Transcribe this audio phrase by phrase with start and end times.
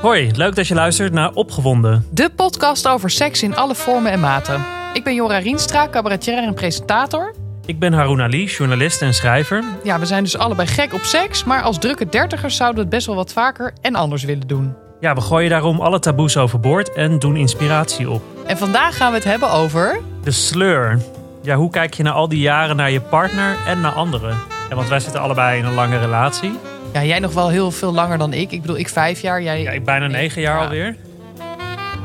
[0.00, 2.06] Hoi, leuk dat je luistert naar Opgewonden.
[2.10, 4.64] De podcast over seks in alle vormen en maten.
[4.92, 7.34] Ik ben Jora Rienstra, cabaretier en presentator.
[7.66, 9.64] Ik ben Haroun Ali, journalist en schrijver.
[9.84, 12.90] Ja, we zijn dus allebei gek op seks, maar als drukke dertigers zouden we het
[12.90, 14.74] best wel wat vaker en anders willen doen.
[15.00, 18.22] Ja, we gooien daarom alle taboes overboord en doen inspiratie op.
[18.46, 20.00] En vandaag gaan we het hebben over.
[20.22, 20.98] De sleur.
[21.42, 24.36] Ja, hoe kijk je na al die jaren naar je partner en naar anderen?
[24.70, 26.58] Want wij zitten allebei in een lange relatie.
[26.92, 28.50] Ja, jij nog wel heel veel langer dan ik.
[28.52, 29.62] Ik bedoel, ik vijf jaar, jij.
[29.62, 30.62] Ja, ik bijna negen jaar Ja.
[30.64, 30.96] alweer.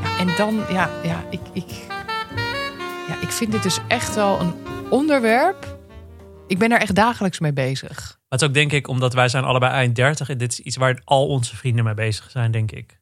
[0.04, 1.66] Ja, en dan, ja, ja, ik, ik,
[3.08, 4.54] ja, ik vind dit dus echt wel een
[4.90, 5.78] onderwerp.
[6.48, 7.90] Ik ben er echt dagelijks mee bezig.
[7.90, 10.60] Maar het is ook denk ik omdat wij zijn allebei eind 30 en dit is
[10.60, 13.00] iets waar al onze vrienden mee bezig zijn, denk ik.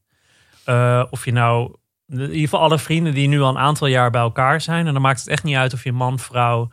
[0.66, 1.74] Eh, of je nou,
[2.10, 4.88] in ieder geval alle vrienden die nu al een aantal jaar bij elkaar zijn.
[4.88, 6.70] En dan maakt het echt niet uit of je man, vrouw,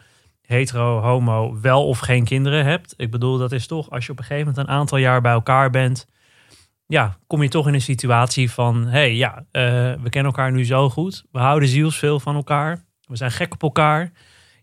[0.51, 2.95] hetero, homo, wel of geen kinderen hebt.
[2.97, 5.33] Ik bedoel, dat is toch, als je op een gegeven moment een aantal jaar bij
[5.33, 6.07] elkaar bent,
[6.87, 9.63] ja, kom je toch in een situatie van, hé, hey, ja, eh,
[10.03, 11.25] we kennen elkaar nu zo goed.
[11.33, 12.85] We houden zielsveel van elkaar.
[13.07, 14.13] We zijn gek op elkaar.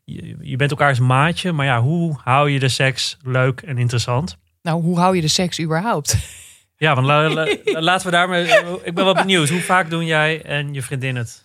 [0.03, 4.37] Je, je bent elkaars maatje, maar ja, hoe hou je de seks leuk en interessant?
[4.61, 6.17] Nou, hoe hou je de seks überhaupt?
[6.79, 8.45] Ja, want la- la- la- laten we daarmee.
[8.83, 9.49] Ik ben wel benieuwd.
[9.49, 11.43] Hoe vaak doen jij en je vriendin het?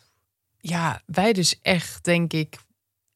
[0.61, 2.57] Ja, wij dus echt, denk ik.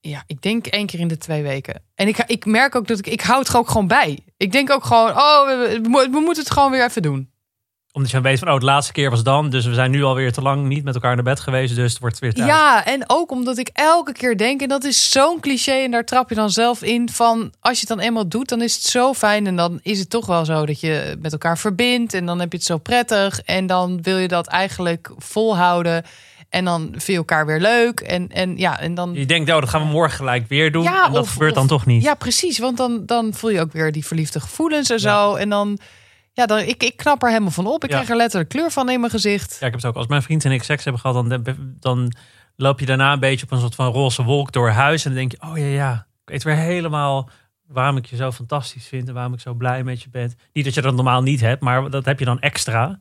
[0.09, 1.83] Ja, ik denk één keer in de twee weken.
[1.95, 4.19] En ik, ik merk ook dat ik, ik hou het er ook gewoon bij.
[4.37, 7.31] Ik denk ook gewoon, oh, we, we moeten het gewoon weer even doen.
[7.93, 9.51] Omdat je dan weet van, oh, de laatste keer was dan.
[9.51, 11.75] Dus we zijn nu alweer te lang niet met elkaar naar bed geweest.
[11.75, 12.49] Dus het wordt weer tijd.
[12.49, 16.05] Ja, en ook omdat ik elke keer denk, en dat is zo'n cliché, en daar
[16.05, 18.83] trap je dan zelf in van, als je het dan eenmaal doet, dan is het
[18.83, 19.47] zo fijn.
[19.47, 22.15] En dan is het toch wel zo dat je met elkaar verbindt.
[22.15, 23.41] En dan heb je het zo prettig.
[23.41, 26.05] En dan wil je dat eigenlijk volhouden.
[26.57, 28.01] En dan vind je elkaar weer leuk.
[28.01, 30.83] En, en ja, en dan Je denkt, oh, dat gaan we morgen gelijk weer doen.
[30.83, 32.03] Ja, en dat of- gebeurt dan of- toch niet.
[32.03, 32.59] Ja, precies.
[32.59, 35.35] Want dan, dan voel je ook weer die verliefde gevoelens en zo.
[35.35, 35.79] En dan,
[36.33, 37.85] ja, dan ik, ik knap er helemaal van op.
[37.85, 37.95] Ik Ja.
[37.97, 39.51] krijg er letterlijk kleur van in mijn gezicht.
[39.61, 39.97] Ja, ik heb het ook.
[39.97, 41.45] Als mijn vriend en ik seks hebben gehad, dan,
[41.81, 42.13] dan
[42.57, 45.05] loop je daarna een beetje op een soort van roze wolk door huis.
[45.05, 46.07] En dan denk je, oh ja, ja.
[46.25, 47.31] Ik weet weer helemaal
[47.69, 49.09] waarom ik je zo fantastisch vind.
[49.09, 50.33] En waarom ik zo blij met je ben.
[50.53, 52.99] Niet dat je dat normaal niet hebt, maar dat heb je dan extra.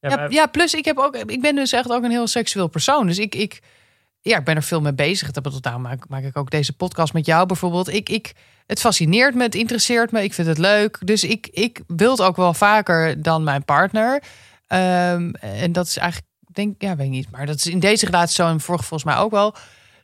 [0.00, 2.26] Ja, Ja, wij- ja, plus ik, heb ook, ik ben dus echt ook een heel
[2.26, 3.06] seksueel persoon.
[3.06, 3.60] Dus ik, ik,
[4.20, 5.30] ja, ik ben er veel mee bezig.
[5.30, 7.88] Dat bedoel, daarom maak, maak ik ook deze podcast met jou bijvoorbeeld.
[7.92, 8.32] Ik, ik,
[8.66, 10.98] het fascineert me, het interesseert me, ik vind het leuk.
[11.04, 14.22] Dus ik, ik wil het ook wel vaker dan mijn partner.
[14.66, 17.30] Ehm, en dat is eigenlijk, denk ja, weet ik niet.
[17.30, 19.54] Maar dat is in deze relatie zo en vorige volgens mij ook wel.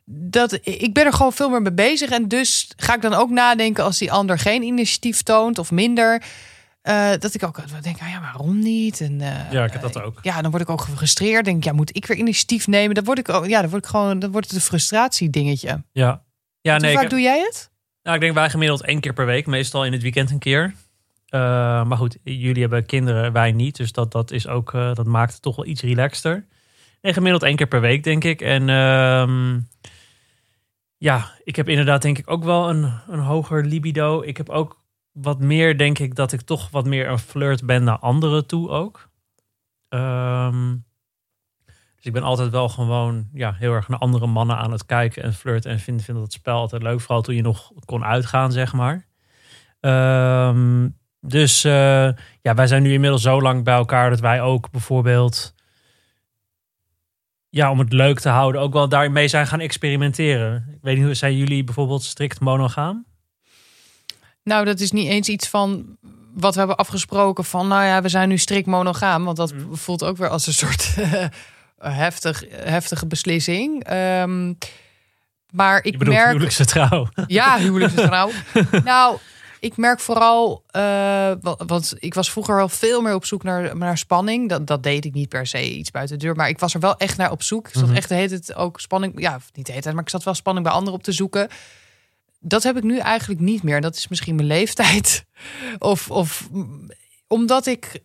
[0.05, 2.09] Dat ik ben er gewoon veel meer mee bezig.
[2.09, 6.23] En dus ga ik dan ook nadenken als die ander geen initiatief toont of minder.
[6.83, 9.01] Eh, dat ik ook denk, ah ja, waarom niet?
[9.01, 10.19] En, eh, Ja, ik heb dat ook.
[10.21, 11.45] ja, dan word ik ook gefrustreerd.
[11.45, 12.95] Denk ik, ja, moet ik weer initiatief nemen?
[12.95, 15.83] Dan word ik ook, ja, dan word ik gewoon, dan wordt het een frustratie dingetje.
[15.91, 16.23] Ja,
[16.61, 16.93] ja nee.
[16.93, 17.71] vaak doe jij het?
[18.01, 19.45] Nou, ik denk wij gemiddeld één keer per week.
[19.45, 20.73] Meestal in het weekend een keer.
[21.27, 21.39] Eh,
[21.85, 23.75] maar goed, jullie hebben kinderen, wij niet.
[23.75, 26.45] Dus dat, dat, is ook, dat maakt het toch wel iets relaxter.
[27.01, 28.41] Nee, gemiddeld één keer per week, denk ik.
[28.41, 29.59] En ehm,
[30.97, 34.21] ja, ik heb inderdaad denk ik ook wel een, een hoger libido.
[34.21, 34.82] Ik heb ook
[35.13, 38.69] wat meer, denk ik, dat ik toch wat meer een flirt ben naar anderen toe
[38.69, 39.09] ook.
[39.89, 40.75] Ehm,
[41.95, 45.23] dus ik ben altijd wel gewoon ja, heel erg naar andere mannen aan het kijken
[45.23, 45.71] en flirten.
[45.71, 47.01] En vind, vind dat spel altijd leuk.
[47.01, 49.07] Vooral toen je nog kon uitgaan, zeg maar.
[49.79, 52.09] Ehm, dus eh,
[52.41, 55.55] ja, wij zijn nu inmiddels zo lang bij elkaar dat wij ook bijvoorbeeld...
[57.49, 60.65] Ja, om het leuk te houden, ook wel daarmee zijn gaan experimenteren.
[60.73, 63.05] Ik weet niet, hoe zijn jullie bijvoorbeeld strikt monogaam?
[64.43, 65.97] Nou, dat is niet eens iets van
[66.33, 69.23] wat we hebben afgesproken van, nou ja, we zijn nu strikt monogaam.
[69.25, 69.73] Want dat Mhm.
[69.73, 70.95] voelt ook weer als een soort
[71.79, 73.83] heftig, heftige beslissing.
[73.83, 74.53] Ehm,
[75.51, 76.27] maar ik merk...
[76.27, 77.07] huwelijkse trouw.
[77.27, 78.29] Ja, huwelijksgetrouw.
[78.83, 79.17] nou,
[79.59, 80.81] ik merk vooral, eh,
[81.41, 84.49] wa- want ik was vroeger wel veel meer op zoek naar, naar spanning.
[84.49, 86.79] Dat, dat deed ik niet per se iets buiten de deur, maar ik was er
[86.79, 87.67] wel echt naar op zoek.
[87.67, 87.95] Ik zat Mhm.
[87.95, 90.33] echt de hele tijd ook spanning, ja, niet de hele tijd, maar ik zat wel
[90.33, 91.47] spanning bij anderen op te zoeken.
[92.43, 93.81] Dat heb ik nu eigenlijk niet meer.
[93.81, 95.25] Dat is misschien mijn leeftijd.
[95.79, 96.49] Of, of
[97.27, 97.99] omdat ik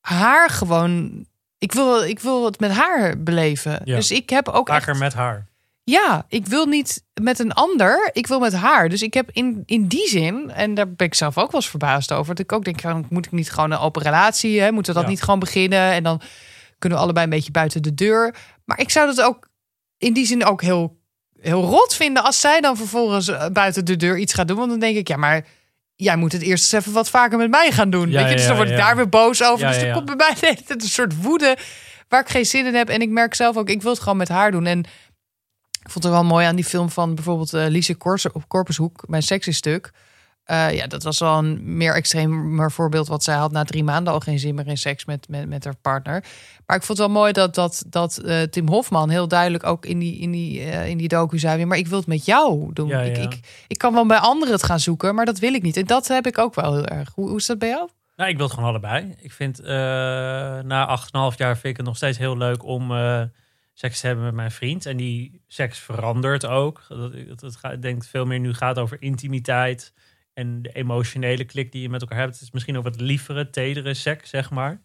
[0.00, 1.24] haar gewoon.
[1.58, 3.80] Ik wil, ik wil het met haar beleven.
[3.84, 3.96] Ja.
[3.96, 5.46] Dus ik heb ook echt Vaker met haar.
[5.84, 8.88] ja, ik wil niet met een ander, ik wil met haar.
[8.88, 11.70] Dus ik heb in, in die zin, en daar ben ik zelf ook wel eens
[11.70, 14.72] verbaasd over, dat ik ook denk, ja, moet ik niet gewoon een open relatie, hè?
[14.72, 15.14] moeten we dat Ja.
[15.14, 16.20] niet gewoon beginnen en dan
[16.78, 18.34] kunnen we allebei een beetje buiten de deur.
[18.64, 19.48] Maar ik zou dat ook
[19.98, 20.99] in die zin ook heel,
[21.40, 24.70] heel rot vinden als zij dan vervolgens eh, buiten de deur iets gaat doen, want
[24.70, 25.46] dan denk ik, ja, maar
[25.96, 28.10] jij moet het eerst eens even wat vaker met mij gaan doen.
[28.10, 28.36] Ja, weet je?
[28.36, 29.66] Dus dan word ik daar weer boos over.
[29.66, 29.92] Dus ja.
[29.92, 31.56] komt bij mij tijd een soort woede
[32.08, 32.88] waar ik geen zin in heb.
[32.88, 34.66] En ik merk zelf ook, ik wil het gewoon met haar doen.
[34.66, 34.78] En
[35.82, 37.96] ik vond het wel mooi aan die film van bijvoorbeeld eh Lise
[38.32, 39.90] op Korpershoek, mijn sexy stuk.
[40.44, 44.12] Eh, ja, dat was wel een meer extremer voorbeeld wat zij had na drie maanden
[44.12, 46.24] al geen zin meer in seks met, met, met haar partner.
[46.66, 49.86] Maar ik vond het wel mooi dat, dat, dat eh, Tim Hofman heel duidelijk ook
[49.86, 52.72] in die, in die, eh, in die docu zei: maar ik wil het met jou
[52.72, 52.88] doen.
[52.88, 53.22] Ja, Ik, ja.
[53.22, 55.76] ik, ik kan wel bij anderen het gaan zoeken, maar dat wil ik niet.
[55.76, 57.12] En dat heb ik ook wel heel erg.
[57.14, 57.88] Hoe, hoe is dat bij jou?
[58.16, 59.14] Nou, ik wil het gewoon allebei.
[59.20, 60.98] Ik vind na
[61.32, 62.92] 8,5 jaar vind ik het nog steeds heel leuk om
[63.74, 64.86] seks te hebben met mijn vriend.
[64.86, 66.82] En die seks verandert ook.
[66.88, 69.92] Dat, dat, het gaat, ik denk veel meer nu gaat over intimiteit
[70.34, 72.32] en de emotionele klik die je met elkaar hebt.
[72.32, 74.80] Het is misschien ook wat lievere, tedere seks, zeg maar.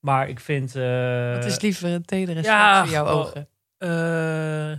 [0.00, 0.76] Maar ik vind...
[0.76, 3.48] eh, Wat is liever een tedere ja, seks in jouw gewoon- ogen?
[3.78, 4.78] eh,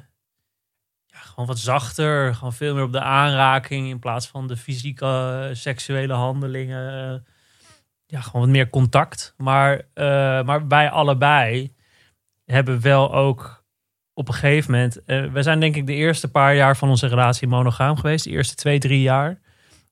[1.05, 2.35] ja, gewoon wat zachter.
[2.35, 7.13] Gewoon veel meer op de aanraking in plaats van de fysieke seksuele handelingen.
[7.13, 7.19] Eh,
[8.05, 9.33] ja, gewoon wat meer contact.
[9.37, 9.81] Maar,
[10.45, 11.75] maar wij allebei
[12.45, 13.65] hebben wel ook
[14.13, 14.99] op een gegeven moment...
[15.05, 18.23] we zijn denk ik de eerste paar jaar van onze relatie monogaam geweest.
[18.23, 19.39] De eerste twee, drie jaar.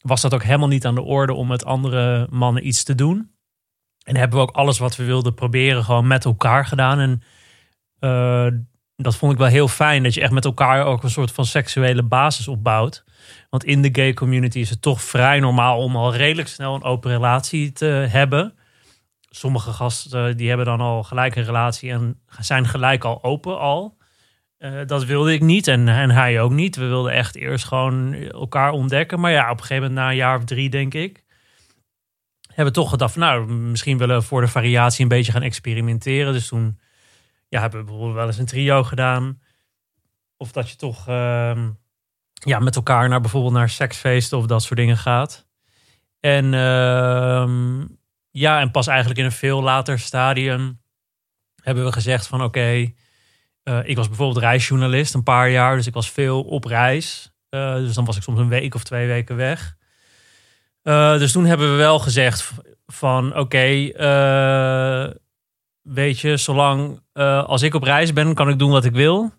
[0.05, 3.31] Was dat ook helemaal niet aan de orde om met andere mannen iets te doen.
[4.03, 6.99] En hebben we ook alles wat we wilden proberen gewoon met elkaar gedaan.
[6.99, 7.21] En
[7.99, 8.47] eh,
[8.95, 10.03] dat vond ik wel heel fijn.
[10.03, 13.03] Dat je echt met elkaar ook een soort van seksuele basis opbouwt.
[13.49, 16.83] Want in de gay community is het toch vrij normaal om al redelijk snel een
[16.83, 18.53] open relatie te hebben.
[19.29, 23.59] Sommige gasten eh, die hebben dan al gelijk een relatie en zijn gelijk al open
[23.59, 23.97] al.
[24.57, 26.75] Eh, dat wilde ik niet en, en hij ook niet.
[26.75, 29.19] We wilden echt eerst gewoon elkaar ontdekken.
[29.19, 31.23] Maar ja, op een gegeven moment na een jaar of drie denk ik...
[32.47, 36.33] hebben we toch gedacht nou, misschien willen we voor de variatie een beetje gaan experimenteren.
[36.33, 36.79] Dus toen
[37.49, 39.41] ja, hebben we bijvoorbeeld wel eens een trio gedaan.
[40.37, 41.69] Of dat je toch ehm,
[42.33, 45.47] ja, met elkaar naar bijvoorbeeld naar seksfeesten of dat soort dingen gaat.
[46.19, 47.85] En ehm,
[48.31, 50.81] ja, en pas eigenlijk in een veel later stadium
[51.61, 52.93] hebben we gezegd van oké,
[53.65, 57.31] eh, ik was bijvoorbeeld reisjournalist een paar jaar, dus ik was veel op reis.
[57.49, 59.75] Eh, dus dan was ik soms een week of twee weken weg.
[60.81, 62.51] Eh, dus toen hebben we wel gezegd
[62.85, 63.91] van oké,
[65.81, 67.01] weet je, zolang
[67.45, 69.31] als ik op reis ben, kan ik doen wat ik wil.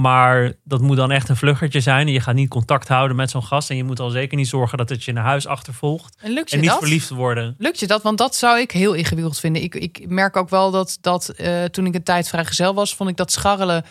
[0.00, 2.06] Maar dat moet dan echt een vluggertje zijn.
[2.06, 3.70] En je gaat niet contact houden met zo'n gast.
[3.70, 6.16] En je moet al zeker niet zorgen dat het je naar huis achtervolgt.
[6.20, 6.78] En lukt je En niet dat?
[6.78, 7.54] verliefd worden.
[7.58, 8.02] Lukt je dat?
[8.02, 9.62] Want dat zou ik heel ingewikkeld vinden.
[9.62, 13.10] Ik, ik merk ook wel dat, dat eh, toen ik een tijd vrijgezel was, vond
[13.10, 13.84] ik dat scharrelen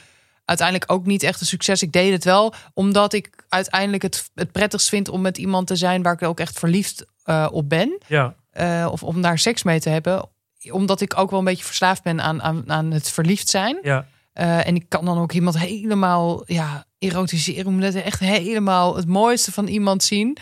[0.45, 1.81] uiteindelijk ook niet echt een succes.
[1.81, 5.75] Ik deed het wel, omdat ik uiteindelijk het, het prettigst vind om met iemand te
[5.75, 7.98] zijn waar ik ook echt verliefd eh, op ben.
[8.07, 10.30] Ja, Eh, of om daar seks mee te hebben.
[10.71, 13.77] Omdat ik ook wel een beetje verslaafd ben aan, aan, aan het verliefd zijn.
[13.81, 14.07] ja.
[14.38, 17.66] Eh, en ik kan dan ook iemand helemaal ja, erotiseren.
[17.66, 20.38] Om net echt helemaal het mooiste van iemand zien.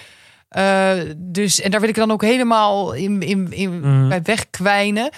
[0.49, 4.07] Eh, dus, en daar wil ik dan ook helemaal in, in, in, Mhm.
[4.09, 5.09] bij wegkwijnen.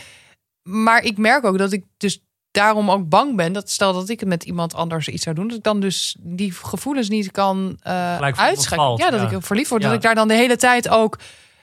[0.63, 3.53] Maar ik merk ook dat ik dus daarom ook bang ben.
[3.53, 5.47] Dat stel dat ik het met iemand anders iets zou doen.
[5.47, 8.97] Dat ik dan dus die gevoelens niet kan eh voor iemand uitschakelen.
[8.97, 9.37] Ja, dat ja.
[9.37, 9.81] ik verliefd word.
[9.81, 9.87] Ja.
[9.87, 11.19] Dat ik daar dan de hele tijd ook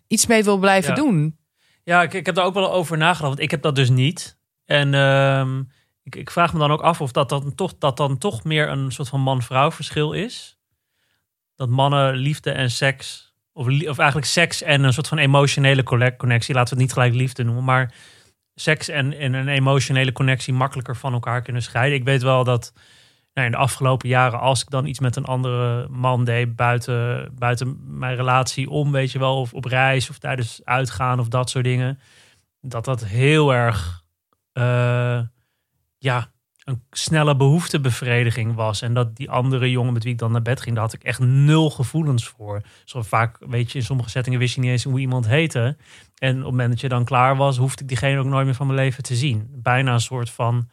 [0.06, 0.96] iets mee wil blijven Ja.
[0.96, 1.36] doen.
[1.84, 3.28] Ja, ik, ik heb daar ook wel over nagedacht.
[3.28, 4.36] Want ik heb dat dus niet.
[4.64, 5.62] En ehm,
[6.04, 8.68] ik, ik vraag me dan ook af of dat dan, toch, dat dan toch meer
[8.68, 10.58] een soort van man-vrouw verschil is.
[11.54, 13.32] Dat mannen liefde en seks...
[13.52, 15.82] Of, of eigenlijk seks en een soort van emotionele
[16.16, 16.54] connectie.
[16.54, 17.64] Laten we het niet gelijk liefde noemen.
[17.64, 17.94] Maar
[18.54, 21.98] seks en, en een emotionele connectie makkelijker van elkaar kunnen scheiden.
[21.98, 22.72] Ik weet wel dat
[23.32, 24.40] nou, in de afgelopen jaren...
[24.40, 26.56] als ik dan iets met een andere man deed...
[26.56, 29.40] buiten, buiten mijn relatie om, weet je wel...
[29.40, 32.00] of op reis of tijdens uitgaan of dat soort dingen...
[32.60, 34.04] dat dat heel erg...
[34.52, 35.20] eh,
[36.04, 36.32] ja,
[36.64, 38.82] een snelle behoeftebevrediging was.
[38.82, 40.74] En dat die andere jongen met wie ik dan naar bed ging...
[40.74, 42.60] daar had ik echt nul gevoelens voor.
[42.84, 45.76] Zo vaak, weet je, in sommige settingen wist je niet eens hoe iemand heette...
[46.18, 48.54] En op het moment dat je dan klaar was, hoefde ik diegene ook nooit meer
[48.54, 49.48] van mijn leven te zien.
[49.52, 50.68] Bijna een soort van,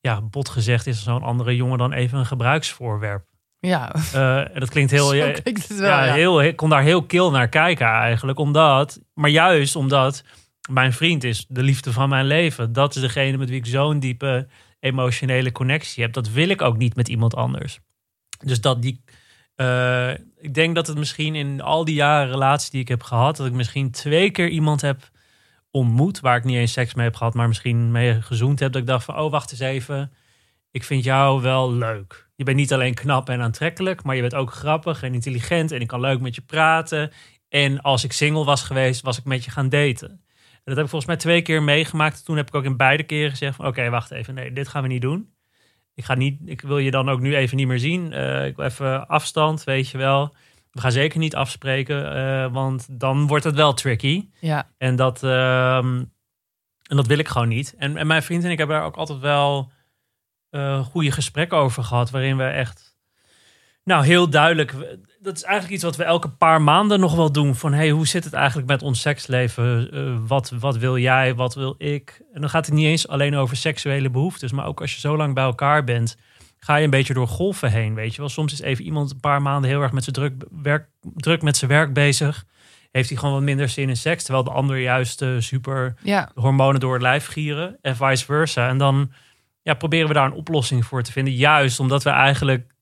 [0.00, 3.24] ja, bot gezegd is zo'n andere jongen dan even een gebruiksvoorwerp.
[3.58, 5.32] Ja, Eh, en dat klinkt heel, zo ja, wel.
[5.78, 6.12] ja, ja.
[6.12, 8.38] heel, ik kon daar heel kil naar kijken eigenlijk.
[8.38, 10.24] Omdat, maar juist omdat
[10.68, 12.72] mijn vriend is de liefde van mijn leven.
[12.72, 14.48] Dat is degene met wie ik zo'n diepe
[14.80, 16.12] emotionele connectie heb.
[16.12, 17.78] Dat wil ik ook niet met iemand anders.
[18.44, 19.00] Dus dat die.
[19.54, 23.36] eh, ik denk dat het misschien in al die jaren relatie die ik heb gehad,
[23.36, 25.10] dat ik misschien twee keer iemand heb
[25.70, 28.72] ontmoet waar ik niet eens seks mee heb gehad, maar misschien mee gezoend heb.
[28.72, 30.12] Dat ik dacht van, oh wacht eens even,
[30.70, 32.28] ik vind jou wel leuk.
[32.36, 35.80] Je bent niet alleen knap en aantrekkelijk, maar je bent ook grappig en intelligent en
[35.80, 37.12] ik kan leuk met je praten.
[37.48, 40.22] En als ik single was geweest, was ik met je gaan daten.
[40.68, 42.24] Dat heb ik volgens mij twee keer meegemaakt.
[42.24, 44.82] Toen heb ik ook in beide keren gezegd van oké, wacht even, nee, dit gaan
[44.82, 45.32] we niet doen.
[45.94, 48.12] Ik, ga niet, ik wil je dan ook nu even niet meer zien.
[48.12, 50.34] Eh, ik wil even afstand, weet je wel.
[50.70, 54.28] We gaan zeker niet afspreken, eh, want dan wordt het wel tricky.
[54.40, 54.70] ja.
[54.78, 56.04] En dat, ehm,
[56.82, 57.74] en dat wil ik gewoon niet.
[57.78, 59.72] En, en mijn vriend en ik hebben daar ook altijd wel
[60.50, 62.10] eh, goede gesprekken over gehad.
[62.10, 62.97] Waarin we echt
[63.88, 64.74] Nou, heel duidelijk.
[65.20, 67.54] Dat is eigenlijk iets wat we elke paar maanden nog wel doen.
[67.54, 69.88] Van hey, hoe zit het eigenlijk met ons seksleven?
[69.92, 71.34] Uh, wat, wat wil jij?
[71.34, 72.22] Wat wil ik?
[72.32, 74.52] En dan gaat het niet eens alleen over seksuele behoeftes.
[74.52, 76.16] Maar ook als je zo lang bij elkaar bent,
[76.58, 77.94] ga je een beetje door golven heen.
[77.94, 80.44] Weet je wel, soms is even iemand een paar maanden heel erg met zijn druk,
[80.62, 82.44] werk, druk met zijn werk bezig.
[82.90, 84.22] Heeft hij gewoon wat minder zin in seks.
[84.22, 86.30] Terwijl de ander juist uh, super ja.
[86.34, 87.78] hormonen door het lijf gieren.
[87.80, 88.68] En vice versa.
[88.68, 89.12] En dan
[89.62, 91.34] ja, proberen we daar een oplossing voor te vinden.
[91.34, 92.76] Juist omdat we eigenlijk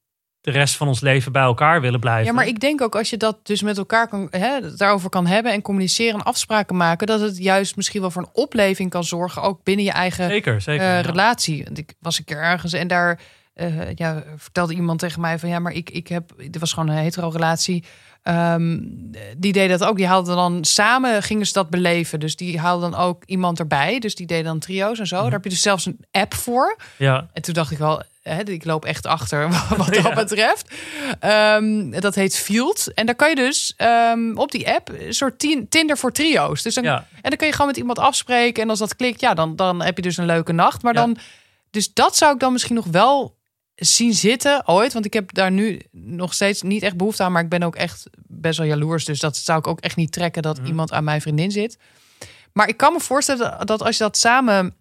[0.47, 2.25] de rest van ons leven bij elkaar willen blijven.
[2.25, 5.27] Ja, maar ik denk ook als je dat dus met elkaar kan, hè, daarover kan
[5.27, 9.05] hebben en communiceren en afspraken maken, dat het juist misschien wel voor een opleving kan
[9.05, 11.65] zorgen, ook binnen je eigen zeker, zeker, uh, relatie.
[11.65, 13.21] Want ik was een keer ergens en daar
[13.55, 16.89] uh, ja, vertelde iemand tegen mij van ja, maar ik, ik heb, dit was gewoon
[16.89, 17.85] een hetero relatie.
[18.23, 19.97] Um, die deed dat ook.
[19.97, 22.21] Die haalden dan samen, gingen ze dat beleven.
[22.21, 23.99] Dus die haalden dan ook iemand erbij.
[23.99, 25.17] Dus die deden dan trio's en zo.
[25.17, 25.23] Mm.
[25.23, 26.77] Daar heb je dus zelfs een app voor.
[26.97, 27.29] Ja.
[27.33, 30.15] En toen dacht ik wel, hè, ik loop echt achter wat dat ja.
[30.15, 30.75] betreft.
[31.61, 32.95] Um, dat heet Field.
[32.95, 33.75] En daar kan je dus
[34.13, 36.63] um, op die app een soort Tinder voor trio's.
[36.63, 37.07] Dus dan, ja.
[37.15, 38.63] En dan kun je gewoon met iemand afspreken.
[38.63, 40.83] En als dat klikt, ja, dan, dan heb je dus een leuke nacht.
[40.83, 41.17] Maar dan,
[41.71, 43.37] dus dat zou ik dan misschien nog wel
[43.75, 44.93] zien zitten ooit.
[44.93, 47.33] Want ik heb daar nu nog steeds niet echt behoefte aan.
[47.33, 49.05] Maar ik ben ook echt best wel jaloers.
[49.05, 50.67] Dus dat zou ik ook echt niet trekken dat Mhm.
[50.67, 51.79] iemand aan mijn vriendin zit.
[52.53, 54.75] Maar ik kan me voorstellen dat als je dat samen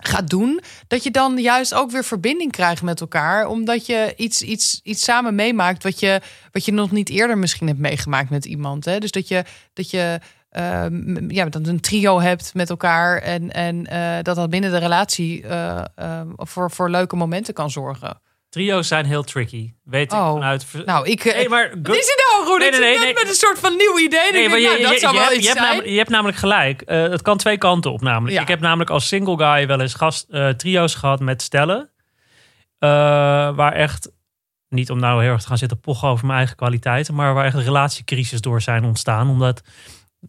[0.00, 3.46] gaat doen, dat je dan juist ook weer verbinding krijgt met elkaar.
[3.46, 6.20] Omdat je iets, iets, iets samen meemaakt wat je,
[6.52, 8.84] wat je nog niet eerder misschien hebt meegemaakt met iemand.
[8.84, 8.98] Hè?
[8.98, 10.20] Dus dat je, dat je
[10.52, 14.78] um, ja, dat een trio hebt met elkaar en, en uh, dat dat binnen de
[14.78, 18.20] relatie uh, uh, voor, voor leuke momenten kan zorgen.
[18.50, 19.72] Trio's zijn heel tricky.
[19.84, 20.32] Weet ik oh.
[20.32, 20.66] vanuit.
[20.84, 21.24] Nou, ik.
[21.24, 21.70] Nee, maar.
[21.82, 22.58] Wat is het nou, Roel?
[22.58, 24.32] Nee, nee, nee, nee, met een soort van nieuw idee.
[24.32, 25.90] Nee, maar je, nou, dat je, zou je, wel iets hebt zijn.
[25.90, 26.82] je hebt namelijk gelijk.
[26.86, 28.00] Uh, het kan twee kanten op.
[28.00, 28.34] Namelijk.
[28.34, 28.42] Ja.
[28.42, 31.90] Ik heb namelijk als single guy wel eens gast, uh, trio's gehad met stellen.
[32.78, 32.88] Uh,
[33.54, 34.10] waar echt.
[34.68, 37.14] Niet om nou heel erg te gaan zitten pochen over mijn eigen kwaliteiten.
[37.14, 39.28] Maar waar echt relatiecrisis door zijn ontstaan.
[39.28, 39.62] Omdat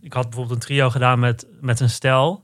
[0.01, 2.43] ik had bijvoorbeeld een trio gedaan met, met een stel.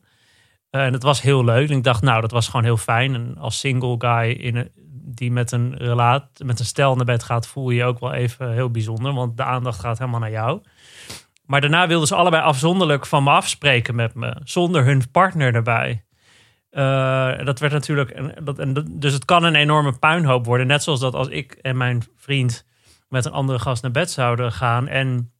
[0.69, 1.69] En het was heel leuk.
[1.69, 3.13] En ik dacht, nou, dat was gewoon heel fijn.
[3.13, 4.71] En als single guy in een,
[5.07, 8.13] die met een relaat, met een stel naar bed gaat, voel je je ook wel
[8.13, 9.13] even heel bijzonder.
[9.13, 10.61] Want de aandacht gaat helemaal naar jou.
[11.45, 14.35] Maar daarna wilden ze allebei afzonderlijk van me afspreken met me.
[14.43, 16.05] Zonder hun partner erbij.
[16.71, 18.35] Uh, dat werd natuurlijk.
[18.45, 20.67] Dat, en dus het kan een enorme puinhoop worden.
[20.67, 22.65] Net zoals dat als ik en mijn vriend
[23.09, 24.87] met een andere gast naar bed zouden gaan.
[24.87, 25.31] En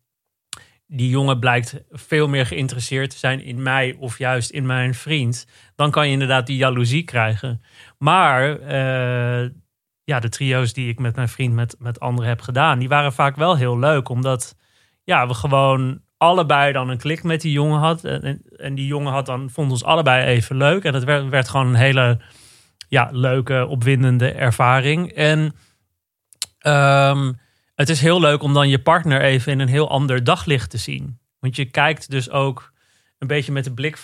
[0.88, 5.48] die jongen blijkt veel meer geïnteresseerd te zijn in mij of juist in mijn vriend,
[5.76, 7.62] dan kan je inderdaad die jaloezie krijgen.
[7.98, 9.50] Maar uh,
[10.04, 13.14] ja, de trio's die ik met mijn vriend met, met anderen heb gedaan, die waren
[13.14, 14.56] vaak wel heel leuk, omdat
[15.04, 18.04] ja, we gewoon allebei dan een klik met die jongen had.
[18.04, 20.84] En, die jongen had dan, vond ons allebei even leuk.
[20.84, 22.20] En het werd, werd gewoon een hele
[22.88, 25.12] ja, leuke, opwindende ervaring.
[25.12, 25.40] En
[26.62, 27.40] um,
[27.78, 30.78] het is heel leuk om dan je partner even in een heel ander daglicht te
[30.78, 31.20] zien.
[31.40, 32.74] Want je kijkt dus ook
[33.18, 33.98] een beetje met de blik.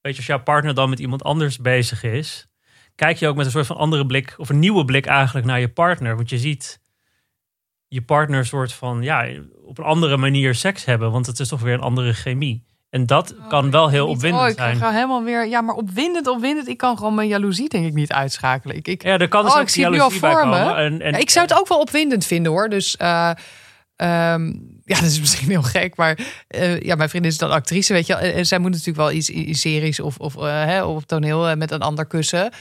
[0.00, 2.48] Weet je, als jouw partner dan met iemand anders bezig is,
[2.94, 5.60] kijk je ook met een soort van andere blik, of een nieuwe blik eigenlijk naar
[5.60, 6.16] je partner.
[6.16, 6.80] Want je ziet
[7.88, 9.28] je partner soort van, ja,
[9.64, 11.10] op een andere manier seks hebben.
[11.10, 12.67] Want het is toch weer een andere chemie.
[12.90, 14.72] En dat oh, kan wel heel opwindend oh, ik zijn.
[14.72, 16.68] Ik ga helemaal weer, ja, maar opwindend, opwindend.
[16.68, 18.76] Ik kan gewoon mijn jaloezie denk ik niet uitschakelen.
[18.76, 20.56] Ik, ik, ja, er kan dus oh, ook ik zie nu al voor me.
[20.56, 22.68] En, en, ja, ik zou het ook wel opwindend vinden hoor.
[22.68, 23.30] Dus uh,
[23.96, 26.18] um, ja, dat is misschien heel gek, maar
[26.48, 28.14] uh, ja, mijn vriendin is dan actrice, weet je.
[28.14, 31.70] En zij moet natuurlijk wel iets in series of, of uh, hè, op toneel met
[31.70, 32.52] een ander kussen.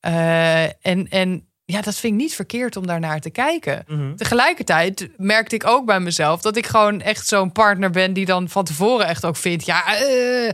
[0.00, 3.84] en, en ja, dat vind ik niet verkeerd om daarnaar te kijken.
[3.86, 4.14] Mhm.
[4.16, 8.48] Tegelijkertijd merkte ik ook bij mezelf dat ik gewoon echt zo'n partner ben die dan
[8.48, 10.50] van tevoren echt ook vindt, ja, uh,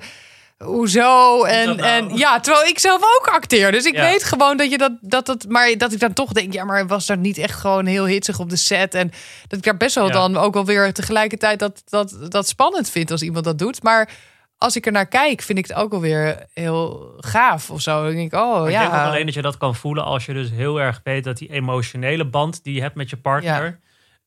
[0.59, 1.45] hoezo?
[1.45, 1.81] En, nou?
[1.89, 3.73] en ja, terwijl ik zelf ook acteer.
[3.73, 4.03] Dus ik Ja.
[4.03, 6.87] weet gewoon dat je dat, dat, dat, maar dat ik dan toch denk, ja, maar
[6.87, 8.95] was dat niet echt gewoon heel hitsig op de set?
[8.95, 9.13] En
[9.49, 10.13] dat ik daar best wel Ja.
[10.13, 13.83] dan ook wel weer tegelijkertijd dat, dat, dat spannend vind als iemand dat doet.
[13.83, 14.11] Maar
[14.59, 18.05] als ik er naar kijk, vind ik het ook alweer heel gaaf of zo.
[18.05, 18.83] Dan denk ik, oh Maar ja.
[18.85, 21.25] Ik denk ook alleen dat je dat kan voelen als je dus heel erg weet
[21.25, 23.81] dat die emotionele band die je hebt met je partner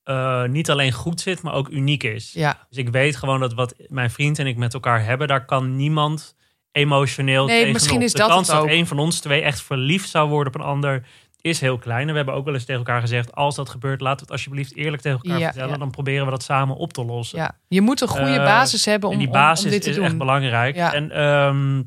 [0.03, 2.31] eh, niet alleen goed zit, maar ook uniek is.
[2.33, 2.65] Ja.
[2.69, 5.75] Dus ik weet gewoon dat wat mijn vriend en ik met elkaar hebben, daar kan
[5.75, 6.35] niemand
[6.71, 7.73] emotioneel Nee, tegenop.
[7.73, 10.59] misschien is de dat kans dat een van ons twee echt verliefd zou worden op
[10.59, 11.05] een ander
[11.41, 12.01] is heel klein.
[12.01, 14.31] En we hebben ook wel eens tegen elkaar gezegd, als dat gebeurt, laten we het
[14.31, 15.69] alsjeblieft eerlijk tegen elkaar Ja, vertellen.
[15.71, 15.77] ja.
[15.77, 17.37] Dan proberen we dat samen op te lossen.
[17.39, 17.51] ja.
[17.67, 19.95] Je moet een goede Eh, basis hebben om, en die basis om, dit te is
[19.95, 20.05] doen.
[20.05, 20.75] echt belangrijk.
[20.75, 20.93] Ja.
[20.93, 21.81] En ehm,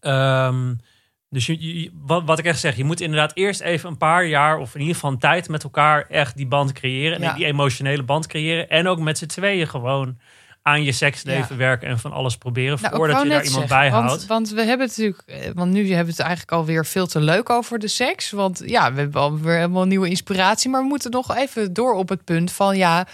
[0.00, 0.74] ehm,
[1.30, 4.24] dus je, je- wat, wat ik echt zeg, je moet inderdaad eerst even een paar
[4.26, 7.22] jaar of in ieder geval een tijd met elkaar echt die band creëren.
[7.22, 8.68] En die emotionele band creëren.
[8.68, 10.18] En ook met z'n tweeën gewoon
[10.68, 14.08] aan je seksleven werken en van alles proberen Nou, voordat je daar iemand bij houdt.
[14.08, 17.06] Want, want we hebben het natuurlijk, eh, want nu hebben we het eigenlijk alweer veel
[17.06, 18.30] te leuk over de seks.
[18.30, 20.70] Want ja, we hebben alweer helemaal nieuwe inspiratie.
[20.70, 23.06] Maar we moeten nog even door op het punt van ja,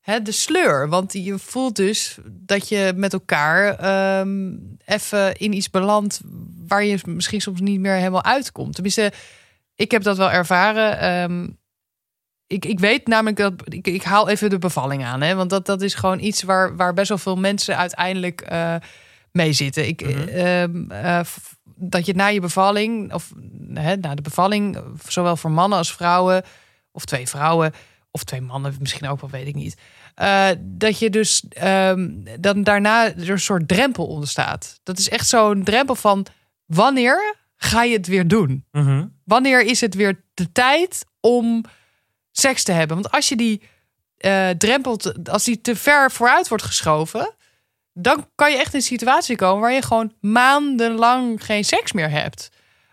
[0.00, 0.88] hè, de sleur.
[0.88, 4.52] Want je voelt dus dat je met elkaar ehm,
[4.84, 6.20] even in iets belandt
[6.66, 8.74] waar je misschien soms niet meer helemaal uitkomt.
[8.74, 9.12] Tenminste,
[9.74, 10.98] ik heb dat wel ervaren.
[10.98, 11.46] Ehm,
[12.46, 13.52] ik, ik weet namelijk dat.
[13.64, 15.20] Ik, ik haal even de bevalling aan.
[15.20, 18.74] Hè, want dat, dat is gewoon iets waar, waar best wel veel mensen uiteindelijk eh,
[19.32, 19.86] mee zitten.
[19.86, 20.28] Ik, Mhm.
[20.28, 21.20] ehm, eh,
[21.76, 23.32] dat je na je bevalling, of
[23.74, 26.42] hè, na de bevalling, zowel voor mannen als vrouwen,
[26.92, 27.72] of twee vrouwen,
[28.10, 29.76] of twee mannen, misschien ook wel, weet ik niet.
[30.14, 32.10] eh, dat je dus ehm,
[32.40, 34.80] dan daarna er een soort drempel ontstaat.
[34.82, 36.26] Dat is echt zo'n drempel van
[36.66, 38.64] wanneer ga je het weer doen?
[38.70, 39.06] Mhm.
[39.24, 41.64] wanneer is het weer de tijd om
[42.36, 42.96] seks te hebben?
[43.00, 43.62] Want als je die
[44.16, 47.34] eh, drempel, te- als die te ver vooruit wordt geschoven,
[47.92, 52.10] dan kan je echt in een situatie komen waar je gewoon maandenlang geen seks meer
[52.10, 52.48] hebt.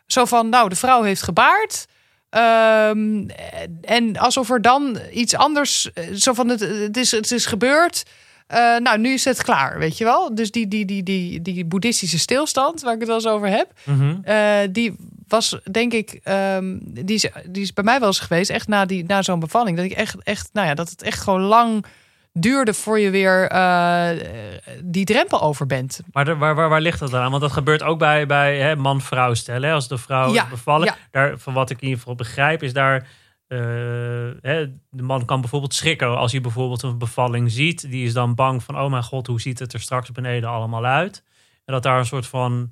[0.08, 1.86] Zo van, nou, de vrouw heeft gebaard.
[2.30, 3.28] ehm,
[3.82, 8.04] en alsof er dan iets anders, eh, zo van het, het, is, het is gebeurd.
[8.48, 10.36] Eh, nou, nu is het klaar, weet je wel.
[10.36, 13.72] Dus die, die, die, die, die boeddhistische stilstand, waar ik het wel eens over heb.
[13.84, 14.72] Mhm.
[14.72, 14.96] Die
[15.32, 18.86] was, denk ik, ehm, die, is, die is bij mij wel eens geweest, echt na,
[18.86, 19.78] die, na zo'n bevalling.
[19.78, 21.86] Dat ik echt, echt, nou ja, dat het echt gewoon lang
[22.34, 24.10] duurde voor je weer eh,
[24.84, 26.00] die drempel over bent.
[26.12, 27.30] Maar de- waar, waar, waar ligt dat dan aan?
[27.30, 29.74] Want dat gebeurt ook bij, bij man-vrouw stellen.
[29.74, 30.86] Als de vrouw Ja, bevallen.
[30.88, 30.96] ja.
[31.12, 33.08] Daar, van wat ik in ieder geval begrijp, is daar.
[33.48, 33.60] eh,
[34.42, 37.90] hè, de man kan bijvoorbeeld schrikken als hij bijvoorbeeld een bevalling ziet.
[37.90, 40.86] Die is dan bang van: oh mijn god, hoe ziet het er straks beneden allemaal
[40.86, 41.24] uit?
[41.66, 42.72] En dat daar een soort van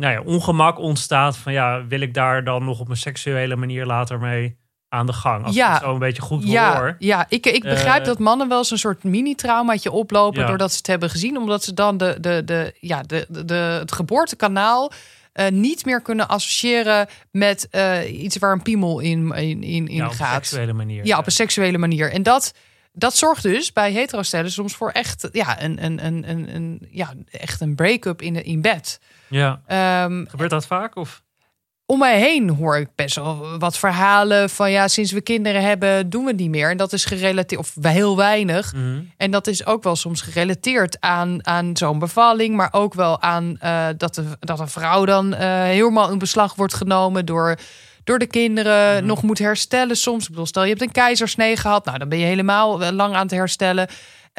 [0.00, 1.36] nou ja, ongemak ontstaat.
[1.36, 5.12] Van ja, wil ik daar dan nog op een seksuele manier later mee aan de
[5.12, 5.44] gang?
[5.44, 5.66] Als Ja.
[5.66, 6.96] ik het zo een beetje goed Ja, hoor.
[6.98, 10.46] ja ik, ik begrijp Eh, dat mannen wel eens een soort mini-traumaatje oplopen Ja.
[10.46, 13.54] doordat ze het hebben gezien, omdat ze dan de, de, de, ja, de, de, de,
[13.54, 14.92] het geboortekanaal
[15.32, 19.94] eh, niet meer kunnen associëren met eh, iets waar een piemel in, in, in, in
[19.94, 20.34] Ja, op een gaat.
[20.34, 21.06] seksuele manier.
[21.06, 22.12] Ja, op een seksuele manier.
[22.12, 22.54] En dat,
[22.92, 27.12] dat zorgt dus bij hetero-stellen soms voor echt, ja, een, een, een, een, een, ja,
[27.30, 29.00] echt een break-up in, in bed.
[29.30, 29.60] Ja.
[29.66, 30.96] Ehm, Gebeurt dat vaak?
[30.96, 31.22] Of?
[31.86, 36.10] om mij heen hoor ik best wel wat verhalen van ja, sinds we kinderen hebben,
[36.10, 36.70] doen we het niet meer.
[36.70, 38.72] En dat is gerelateerd, of heel weinig.
[38.74, 39.00] Mhm.
[39.16, 43.56] En dat is ook wel soms gerelateerd aan, aan zo'n bevalling, maar ook wel aan
[43.60, 47.56] eh, dat, de, dat een vrouw dan eh, helemaal in beslag wordt genomen door,
[48.04, 49.06] door de kinderen, Mhm.
[49.06, 50.22] nog moet herstellen soms.
[50.24, 53.14] Ik bedoel, stel je hebt een keizersnee gehad, nou dan ben je helemaal eh, lang
[53.14, 53.88] aan het herstellen.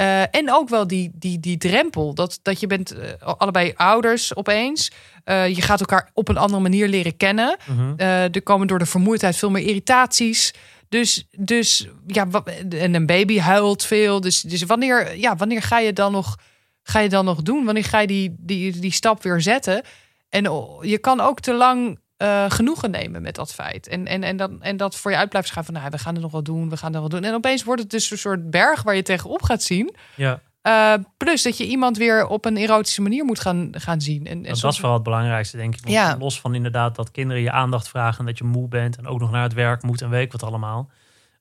[0.01, 4.35] Eh, en ook wel die, die, die drempel, dat, dat je bent eh, allebei ouders
[4.35, 4.91] opeens.
[5.23, 7.57] Eh, je gaat elkaar op een andere manier leren kennen.
[7.67, 7.99] Mhm.
[8.33, 10.53] Er komen door de vermoeidheid veel meer irritaties.
[10.89, 12.27] Dus, dus ja,
[12.69, 14.21] en een baby huilt veel.
[14.21, 16.37] Dus, dus wanneer, ja, wanneer ga je dan nog,
[16.83, 17.65] ga je dan nog doen?
[17.65, 19.83] Wanneer ga je die, die, die stap weer zetten?
[20.29, 20.43] En
[20.81, 23.87] je kan ook te lang eh, genoegen nemen met dat feit.
[23.87, 26.13] En, en, en, dan, en dat voor je uit blijft schuiven van, nou, we gaan
[26.13, 27.23] het nog wel doen, we gaan het wel doen.
[27.23, 29.95] En opeens wordt het dus een soort berg waar je tegenop gaat zien.
[30.15, 30.41] Ja.
[30.61, 34.25] Eh, plus dat je iemand weer op een erotische manier moet gaan, gaan zien.
[34.25, 35.87] En, en Dat, soms- dat is vooral het belangrijkste, denk ik.
[35.87, 36.15] Ja.
[36.19, 38.19] Los van inderdaad dat kinderen je aandacht vragen...
[38.19, 40.43] en dat je moe bent en ook nog naar het werk moet en weet wat
[40.43, 40.89] allemaal.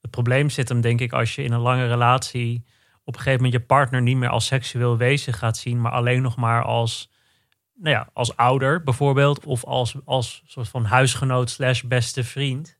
[0.02, 2.64] Het probleem zit hem, denk ik, als je in een lange relatie...
[3.04, 5.80] op een gegeven moment je partner niet meer als seksueel wezen gaat zien...
[5.80, 7.10] maar alleen nog maar als,
[7.80, 9.44] nou ja, als ouder bijvoorbeeld...
[9.44, 12.78] of als, als soort van huisgenoot slash beste vriend.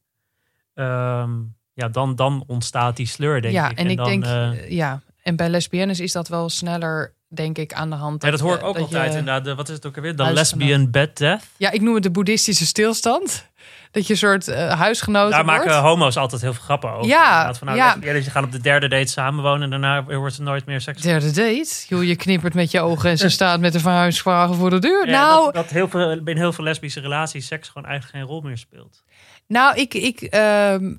[0.75, 1.31] Ehm,
[1.73, 3.79] ja, dan, dan ontstaat die sleur, denk ja, ik.
[3.79, 7.73] en, ik dan, denk, eh, ja, en bij lesbiennes is dat wel sneller, denk ik,
[7.73, 8.23] aan de hand.
[8.23, 9.45] ja, dat hoor ik je- ook dat altijd je- inderdaad.
[9.45, 10.17] De, wat is het ook alweer?
[10.17, 11.43] De lesbian bed death.
[11.57, 13.49] Ja, ik noem het de boeddhistische stilstand.
[13.91, 15.65] Dat je een soort eh huisgenoten Daar wordt.
[15.65, 17.07] maken homo's altijd heel veel grappen over.
[17.09, 17.87] Ja, Van, nou, ja.
[17.93, 21.03] lesbiennes, die gaan op de derde date samenwonen en daarna wordt er nooit meer seks.
[21.03, 21.85] Derde date.
[21.89, 25.07] Joh, je knippert met je ogen en ze staat met de verhuisvragen voor de deur.
[25.07, 28.27] Ja, nou, dat, dat heel veel, in heel veel lesbische relaties seks gewoon eigenlijk geen
[28.35, 29.03] rol meer speelt.
[29.47, 30.95] nou, ik, ik ehm,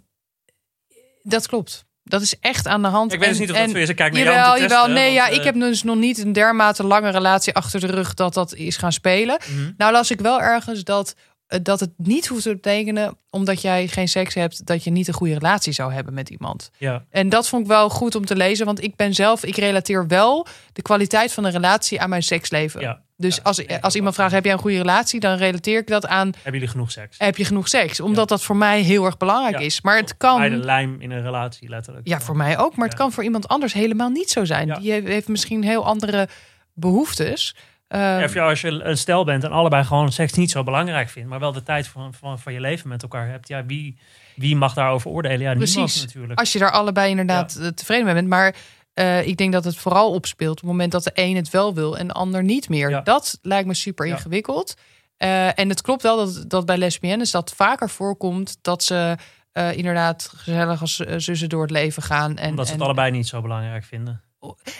[1.24, 1.86] dat klopt.
[2.04, 3.14] Dat is echt aan de hand.
[3.14, 3.90] Ik weet dus niet of dat en- zo is.
[3.90, 4.88] Ik kijk naar Jawel, jou jawel.
[4.88, 7.88] Nee, want, ja, ik eh, heb dus nog niet een dermate lange relatie achter de
[7.88, 9.40] rug dat dat is gaan spelen.
[9.48, 9.72] mhm.
[9.78, 11.16] Nou las ik wel ergens dat,
[11.48, 13.18] eh, dat het niet hoeft te betekenen...
[13.30, 16.70] omdat jij geen seks hebt, dat je niet een goede relatie zou hebben met iemand.
[16.78, 19.44] Ja, En dat vond ik wel goed om te lezen, want ik ben zelf...
[19.44, 22.82] ik relateer wel de kwaliteit van een relatie aan mijn seksleven.
[22.82, 23.02] ja.
[23.22, 25.20] Dus Ja, als, als iemand vraagt, heb jij een goede relatie?
[25.20, 27.18] Dan relateer ik dat aan, Hebben jullie genoeg seks?
[27.20, 28.00] heb je genoeg seks?
[28.00, 28.36] Omdat Ja.
[28.36, 29.66] dat voor mij heel erg belangrijk Ja.
[29.66, 29.82] is.
[29.82, 30.64] Maar het Bij de kan...
[30.66, 32.08] lijm in een relatie, letterlijk.
[32.08, 32.76] Ja, voor mij ook.
[32.76, 34.74] Maar het kan voor iemand anders helemaal niet zo zijn.
[34.80, 36.28] Die heeft, misschien heel andere
[36.74, 37.56] behoeftes.
[37.88, 41.10] Eh, Of ja, als je een stel bent en allebei gewoon seks niet zo belangrijk
[41.10, 43.48] vindt, maar wel de tijd van, van, van je leven met elkaar hebt.
[43.48, 43.98] Ja, wie,
[44.36, 45.40] wie mag daarover oordelen?
[45.40, 46.02] Ja, niemand Precies.
[46.06, 46.40] natuurlijk.
[46.40, 48.28] Als je daar allebei inderdaad tevreden mee bent.
[48.28, 48.56] Maar
[48.94, 51.74] eh, ik denk dat het vooral opspeelt op het moment dat de een het wel
[51.74, 52.90] wil en de ander niet meer.
[52.90, 53.02] Ja.
[53.02, 54.12] Dat lijkt me super Ja.
[54.16, 54.74] ingewikkeld.
[55.18, 59.16] Eh, en het klopt wel dat, dat bij lesbiennes dat vaker voorkomt dat ze
[59.52, 62.38] eh, inderdaad gezellig als zussen door het leven gaan.
[62.38, 64.22] En, Omdat ze het en- allebei niet zo belangrijk vinden.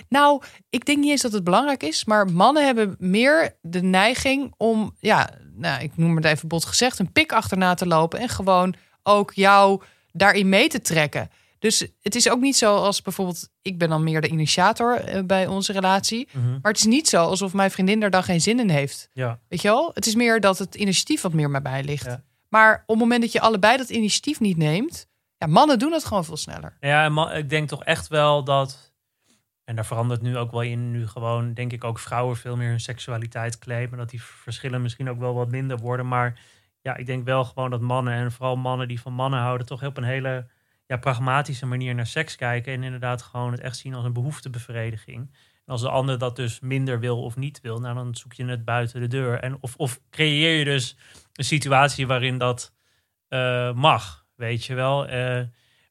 [0.10, 4.54] Nou, ik denk niet eens dat het belangrijk is, maar mannen hebben meer de neiging
[4.58, 8.30] om, ja, nou, ik noem het even bot gezegd, een pik achterna te lopen en
[8.30, 11.30] gewoon ook jou daarin mee te trekken.
[11.62, 15.24] Dus het is ook niet zo als bijvoorbeeld, ik ben dan meer de initiator eh,
[15.24, 16.50] bij onze relatie, Mhm.
[16.50, 19.10] maar het is niet zo alsof mijn vriendin er dan geen zin in heeft.
[19.14, 19.40] Ja.
[19.48, 19.92] Weet je wel?
[19.94, 22.06] Het is meer dat het initiatief wat meer mij bij ligt.
[22.06, 22.24] Ja.
[22.50, 26.06] Maar op het moment dat je allebei dat initiatief niet neemt, ja, mannen doen het
[26.06, 26.78] gewoon veel sneller.
[26.80, 28.94] Ja, ik denk toch echt wel dat.
[29.64, 30.92] En daar verandert nu ook wel in.
[30.92, 33.98] Nu gewoon, denk ik, ook vrouwen veel meer hun seksualiteit claimen.
[33.98, 36.08] Dat die verschillen misschien ook wel wat minder worden.
[36.08, 36.40] Maar
[36.82, 39.84] ja, ik denk wel gewoon dat mannen, en vooral mannen die van mannen houden, toch
[39.84, 40.48] op een hele
[40.92, 42.74] ja, pragmatische manier naar seks kijken.
[42.74, 45.34] En inderdaad gewoon het echt zien als een behoeftebevrediging.
[45.66, 48.46] En als de ander dat dus minder wil of niet wil, nou dan zoek je
[48.46, 49.40] het buiten de deur.
[49.40, 50.98] En of, of creëer je dus
[51.34, 52.74] een situatie waarin dat
[53.28, 54.26] eh, mag.
[54.36, 55.08] Weet je wel.
[55.08, 55.42] Eh,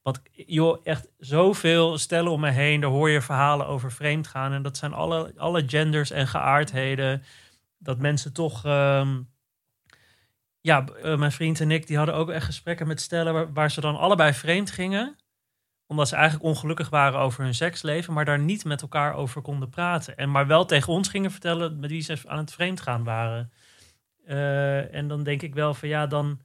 [0.03, 2.81] want joh, echt zoveel stellen om me heen.
[2.81, 4.53] Daar hoor je verhalen over vreemd gaan.
[4.53, 7.23] En dat zijn alle, alle genders en geaardheden.
[7.77, 8.65] Dat mensen toch.
[8.65, 9.17] ehm,
[10.61, 13.81] ja, eh, mijn vriend en ik die hadden ook echt gesprekken met stellen waar, ze
[13.81, 15.15] dan allebei vreemd gingen.
[15.87, 19.69] Omdat ze eigenlijk ongelukkig waren over hun seksleven, maar daar niet met elkaar over konden
[19.69, 20.17] praten.
[20.17, 23.51] En maar wel tegen ons gingen vertellen met wie ze aan het vreemd gaan waren.
[24.25, 26.41] Eh, en dan denk ik wel van ja, dan.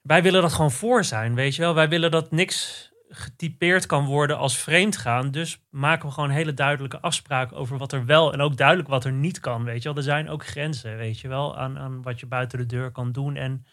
[0.00, 1.74] Wij willen dat gewoon voor zijn, weet je wel.
[1.74, 5.30] Wij willen dat niks getypeerd kan worden als vreemd gaan.
[5.30, 9.04] Dus maken we gewoon hele duidelijke afspraken over wat er wel en ook duidelijk wat
[9.04, 9.96] er niet kan, weet je wel.
[9.96, 13.12] Er zijn ook grenzen, weet je wel, aan, aan wat je buiten de deur kan
[13.12, 13.36] doen.
[13.36, 13.66] En,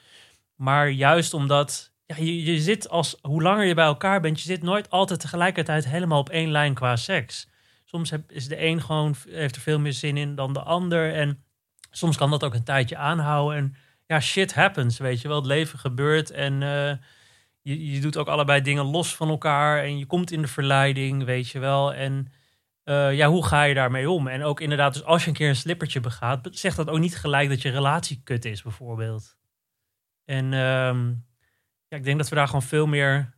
[0.55, 4.45] maar juist omdat ja, je, je zit als, hoe langer je bij elkaar bent, je
[4.45, 7.49] zit nooit altijd tegelijkertijd helemaal op één lijn qua seks.
[7.85, 11.13] Soms is de een gewoon, heeft er veel meer zin in dan de ander.
[11.13, 11.43] En
[11.91, 13.57] soms kan dat ook een tijdje aanhouden.
[13.57, 13.75] En
[14.05, 15.37] ja, shit happens, weet je wel.
[15.37, 16.91] Het leven gebeurt en eh,
[17.61, 19.83] je, je doet ook allebei dingen los van elkaar.
[19.83, 21.93] En je komt in de verleiding, weet je wel.
[21.93, 22.31] En
[22.83, 24.27] eh, ja, hoe ga je daarmee om?
[24.27, 27.17] En ook inderdaad, dus als je een keer een slippertje begaat, zegt dat ook niet
[27.17, 29.37] gelijk dat je relatie kut is, bijvoorbeeld.
[30.25, 31.07] En ehm,
[31.87, 33.37] ja, ik denk dat we daar gewoon veel meer,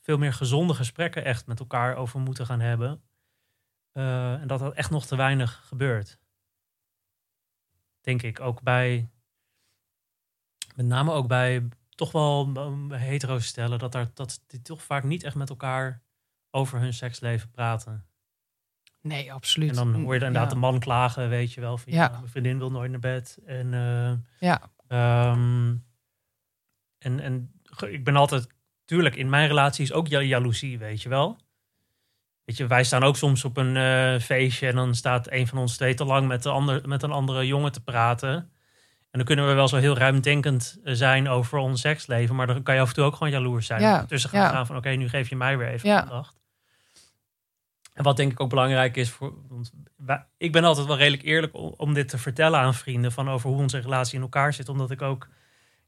[0.00, 3.02] veel meer gezonde gesprekken echt met elkaar over moeten gaan hebben.
[3.92, 6.18] Eh, en dat dat echt nog te weinig gebeurt.
[8.00, 9.10] Denk ik ook bij,
[10.74, 15.04] met name ook bij toch wel um, hetero stellen, dat, daar, dat die toch vaak
[15.04, 16.02] niet echt met elkaar
[16.50, 18.06] over hun seksleven praten.
[19.00, 19.68] Nee, absoluut.
[19.70, 20.54] En dan hoor je inderdaad Ja.
[20.54, 21.78] de man klagen, weet je wel.
[21.78, 22.08] Van, ja.
[22.08, 23.38] Mijn vriendin wil nooit naar bed.
[23.46, 24.12] En, eh,
[24.48, 24.60] Ja.
[24.88, 25.74] ehm,
[26.98, 27.52] en, en
[27.88, 28.46] ik ben altijd,
[28.84, 31.38] tuurlijk, in mijn relatie is ook ja- jaloezie, weet je wel.
[32.44, 35.58] Weet je, wij staan ook soms op een eh, feestje en dan staat een van
[35.58, 38.52] ons twee te lang met, de ander, met een andere jongen te praten.
[39.12, 42.62] En dan kunnen we wel zo heel ruimdenkend eh, zijn over ons seksleven, maar dan
[42.62, 43.80] kan je af en toe ook gewoon jaloers zijn.
[43.80, 44.48] Ja, Tussen gaan ja.
[44.48, 46.00] gaan van, oké, nu geef je mij weer even Ja.
[46.02, 46.40] aandacht.
[47.94, 49.32] En wat denk ik ook belangrijk is voor.
[49.48, 53.12] Want wij- ik ben altijd wel redelijk eerlijk om, om dit te vertellen aan vrienden.
[53.12, 54.68] Van over hoe onze relatie in elkaar zit.
[54.68, 55.28] Omdat ik ook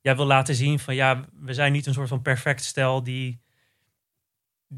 [0.00, 3.40] ja, wil laten zien van ja, we zijn niet een soort van perfect stel die.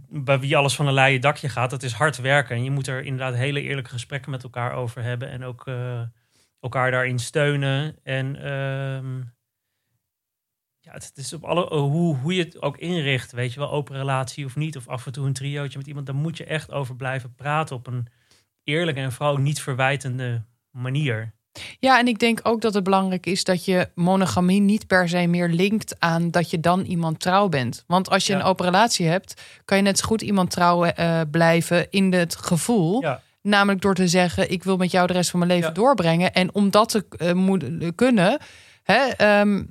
[0.08, 1.70] bij wie alles van een leien dakje gaat.
[1.70, 2.56] Het is hard werken.
[2.56, 5.30] En je moet er inderdaad hele eerlijke gesprekken met elkaar over hebben.
[5.30, 6.00] En ook eh,
[6.60, 7.96] elkaar daarin steunen.
[8.02, 9.16] En ehm,
[10.80, 13.32] ja, het, het is op alle, hoe, hoe je het ook inricht.
[13.32, 14.76] Weet je wel, open relatie of niet.
[14.76, 16.06] Of af en toe een triootje met iemand.
[16.06, 17.76] Daar moet je echt over blijven praten.
[17.76, 18.06] Op een
[18.64, 21.34] eerlijke en vooral niet verwijtende manier.
[21.80, 25.26] Ja, en ik denk ook dat het belangrijk is dat je monogamie niet per se
[25.26, 27.84] meer linkt aan dat je dan iemand trouw bent.
[27.86, 28.38] Want als je Ja.
[28.38, 32.36] een open relatie hebt, kan je net zo goed iemand trouw eh, blijven in het
[32.36, 33.00] gevoel.
[33.00, 33.22] Ja.
[33.46, 35.74] Namelijk door te zeggen, ik wil met jou de rest van mijn leven Ja.
[35.74, 36.32] doorbrengen.
[36.32, 38.38] En om dat te eh, moet- kunnen,
[38.82, 39.62] hè, ehm,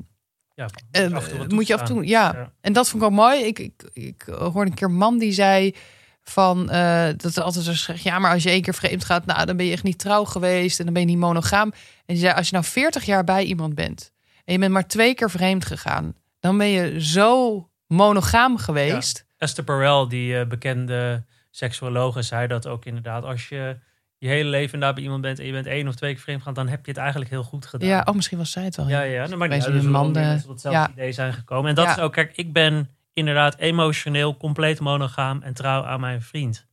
[0.56, 1.08] Ja, eh,
[1.38, 2.32] wat moet je af en toe, ja.
[2.36, 2.52] Ja.
[2.62, 3.44] En dat vond ik ook mooi.
[3.44, 5.76] Ik, ik, ik hoorde een keer een man die zei
[6.24, 9.26] van eh, dat er altijd zo zegt, ja, maar als je één keer vreemd gaat,
[9.26, 11.74] nou, dan ben je echt niet trouw geweest en dan ben je niet monogaam.
[12.06, 14.12] En zei, als je nou 40 jaar bij iemand bent
[14.46, 19.26] en je bent maar twee keer vreemd gegaan, dan ben je zo monogaam geweest.
[19.38, 21.24] Esther Perel, die eh, bekende
[21.56, 23.24] seksuologe, zei dat ook inderdaad.
[23.24, 23.78] Als je
[24.18, 26.42] je hele leven inderdaad bij iemand bent en je bent één of twee keer vreemd
[26.42, 27.88] gaan, dan heb je het eigenlijk heel goed gedaan.
[27.90, 28.88] Ja, oh, misschien was zij het wel.
[28.88, 29.26] Ja, ja.
[29.26, 29.84] Nou, maar niet uit.
[29.84, 30.92] Man, eh, mensen tot hetzelfde ja.
[30.92, 31.70] idee zijn gekomen.
[31.70, 31.92] En dat Ja.
[31.92, 36.68] is ook, kijk, ik ben inderdaad emotioneel compleet monogaam en trouw aan mijn vriend.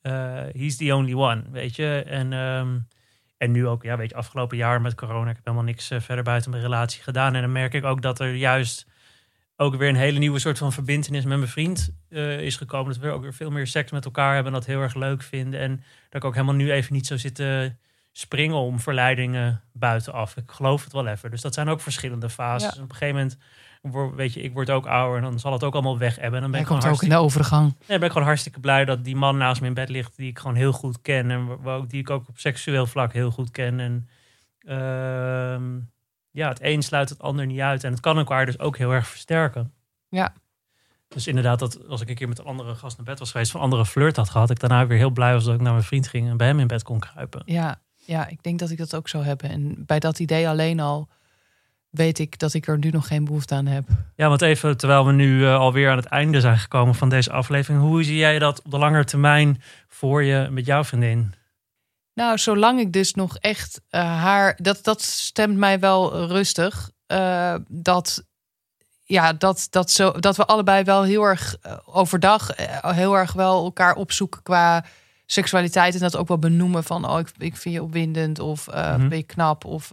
[0.00, 2.02] Eh he's the only one, weet je.
[2.06, 2.78] En, ehm,
[3.36, 6.00] en nu ook, ja, weet je, afgelopen jaar met corona, ik heb helemaal niks eh,
[6.00, 7.34] verder buiten mijn relatie gedaan.
[7.34, 8.86] En dan merk ik ook dat er juist
[9.62, 12.92] ook weer een hele nieuwe soort van verbindenis met mijn vriend eh, is gekomen.
[12.92, 15.22] Dat we ook weer veel meer seks met elkaar hebben en dat heel erg leuk
[15.22, 15.60] vinden.
[15.60, 15.76] En
[16.10, 17.72] dat ik ook helemaal nu even niet zo zit te
[18.12, 20.36] springen om verleidingen buitenaf.
[20.36, 21.30] Ik geloof het wel even.
[21.30, 22.74] Dus dat zijn ook verschillende fases.
[22.74, 22.82] Ja.
[22.82, 23.38] Op een gegeven moment,
[23.82, 26.34] word- weet je, ik word ook ouder en dan zal het ook allemaal weg hebben.
[26.34, 27.74] En dan ben ik, gewoon komt ook in hartstikke, de overgang.
[27.88, 30.28] nee, ben ik gewoon hartstikke blij dat die man naast me in bed ligt die
[30.28, 31.30] ik gewoon heel goed ken.
[31.30, 33.80] En die ik ook op seksueel vlak heel goed ken.
[33.80, 34.08] En
[34.60, 35.78] ehm,
[36.32, 37.84] ja, het een sluit het ander niet uit.
[37.84, 39.72] En het kan elkaar dus ook heel erg versterken.
[40.08, 40.32] Ja.
[41.08, 43.50] Dus inderdaad, dat als ik een keer met een andere gast naar bed was geweest,
[43.50, 45.72] van een andere flirt had gehad, ik daarna weer heel blij was dat ik naar
[45.72, 47.42] mijn vriend ging en bij hem in bed kon kruipen.
[47.44, 49.50] Ja, ja, ik denk dat ik dat ook zou hebben.
[49.50, 51.08] En bij dat idee alleen al
[51.90, 53.88] weet ik dat ik er nu nog geen behoefte aan heb.
[54.16, 57.32] Ja, want even terwijl we nu eh, alweer aan het einde zijn gekomen van deze
[57.32, 61.34] aflevering, hoe zie jij dat op de lange termijn voor je met jouw vriendin?
[62.14, 64.58] Nou, zolang ik dus nog echt eh, haar.
[64.62, 66.90] Dat, dat stemt mij wel rustig.
[67.06, 68.24] eh, dat,
[69.04, 72.50] ja, dat, dat, zo, dat we allebei wel heel erg eh, overdag.
[72.82, 74.84] heel erg wel elkaar opzoeken qua
[75.26, 75.94] seksualiteit.
[75.94, 77.10] En dat ook wel benoemen van.
[77.10, 78.38] Oh, ik, ik vind je opwindend.
[78.38, 79.08] Of Mhm.
[79.08, 79.64] ben je knap.
[79.64, 79.90] Of.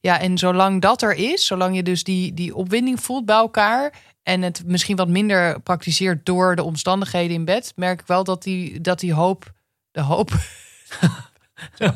[0.00, 3.92] ja, en zolang dat er is, zolang je dus die, die opwinding voelt bij elkaar.
[4.22, 8.42] En het misschien wat minder praktiseert door de omstandigheden in bed, merk ik wel dat
[8.42, 9.52] die, dat die hoop.
[9.90, 10.30] De hoop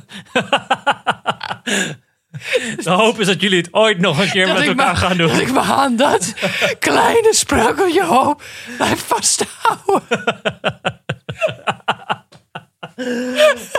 [2.84, 5.30] De hoop is dat jullie het ooit nog een keer dat met elkaar gaan Dat
[5.30, 5.40] doen.
[5.40, 6.34] ik me aan dat
[6.78, 8.42] kleine spreukeltje hoop
[8.76, 10.02] blijf vasthouden.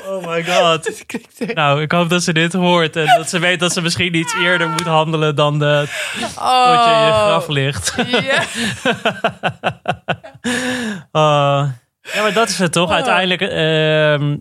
[0.05, 1.03] Oh my god.
[1.53, 4.33] Nou, ik hoop dat ze dit hoort en dat ze weet dat ze misschien iets
[4.33, 5.87] eerder moet handelen dan de,
[6.19, 6.29] tot
[6.85, 7.93] je in je graf ligt.
[7.97, 8.43] Oh, Ja.
[11.11, 11.69] Uh,
[12.13, 12.91] ja, maar dat is het toch?
[12.91, 14.37] Uiteindelijk, ehm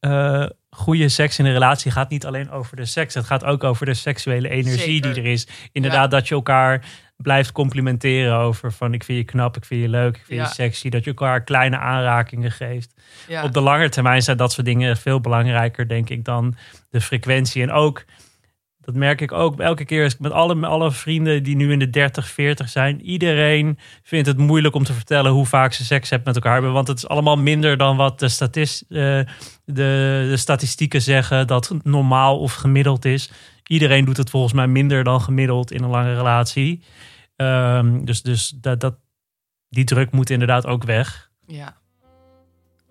[0.00, 0.46] eh,
[0.78, 3.14] goede seks in een relatie gaat niet alleen over de seks.
[3.14, 5.14] Het gaat ook over de seksuele energie Zeker.
[5.14, 5.46] die er is.
[5.72, 6.84] Inderdaad, dat je elkaar
[7.16, 10.46] blijft complimenteren over van ik vind je knap, ik vind je leuk, ik vind Ja.
[10.46, 10.88] je sexy.
[10.88, 12.94] Dat je elkaar kleine aanrakingen geeft.
[13.28, 13.42] Ja.
[13.42, 16.54] Op de lange termijn zijn dat soort dingen veel belangrijker, denk ik, dan
[16.90, 17.62] de frequentie.
[17.62, 18.04] En ook,
[18.88, 21.72] dat merk ik ook elke keer als ik met alle, met alle vrienden die nu
[21.72, 23.00] in de 30, 40 zijn.
[23.00, 26.72] Iedereen vindt het moeilijk om te vertellen hoe vaak ze seks hebben met elkaar hebben.
[26.72, 29.24] Want het is allemaal minder dan wat de, statist, eh, de,
[30.28, 33.30] de statistieken zeggen dat normaal of gemiddeld is.
[33.66, 36.82] Iedereen doet het volgens mij minder dan gemiddeld in een lange relatie.
[37.36, 38.94] Ehm, dus dus dat, dat,
[39.68, 41.30] die druk moet inderdaad ook weg.
[41.46, 41.76] ja.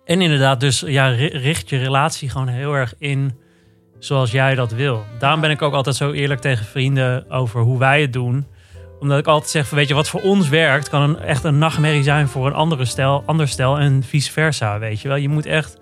[0.04, 3.38] En inderdaad, dus ja, ri- richt je relatie gewoon heel erg in
[3.98, 5.04] zoals jij dat wil.
[5.18, 8.46] Daarom ben ik ook altijd zo eerlijk tegen vrienden over hoe wij het doen.
[9.00, 12.02] Omdat ik altijd zeg, weet je, wat voor ons werkt, kan een, echt een nachtmerrie
[12.02, 15.16] zijn voor een andere stel, ander stel en vice versa, weet je wel.
[15.16, 15.76] Je moet echt,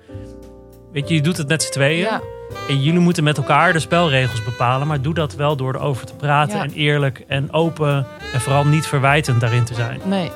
[0.92, 1.98] weet je, je doet het met z'n tweeën.
[1.98, 2.20] ja.
[2.68, 6.14] En jullie moeten met elkaar de spelregels bepalen, maar doe dat wel door erover te
[6.14, 6.62] praten Ja.
[6.64, 10.00] en eerlijk en open en vooral niet verwijtend daarin te zijn.
[10.04, 10.30] Nee.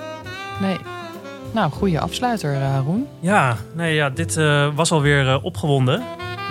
[0.60, 0.76] Nee.
[1.52, 3.06] Nou, goede afsluiter, eh, Roen.
[3.20, 6.02] Ja, nee, ja, dit eh, was alweer eh, opgewonden.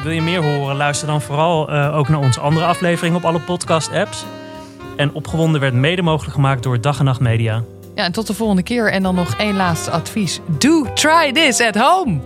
[0.04, 0.76] Wil je meer horen?
[0.76, 4.26] Luister dan vooral eh, ook naar onze andere aflevering op alle podcast-apps.
[4.96, 7.64] En opgewonden werd mede mogelijk gemaakt door Dag en Nacht Media.
[7.96, 8.92] Ja, en tot de volgende keer.
[8.92, 10.40] En dan nog één laatste advies.
[10.58, 12.20] Do try this at home.